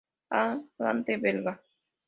A. 0.37 0.45
Gante 0.83 1.17
belga. 1.23 1.53